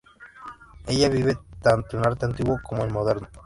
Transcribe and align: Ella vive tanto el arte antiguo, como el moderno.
Ella 0.87 1.09
vive 1.09 1.37
tanto 1.61 1.95
el 1.99 2.03
arte 2.03 2.25
antiguo, 2.25 2.59
como 2.63 2.83
el 2.83 2.91
moderno. 2.91 3.27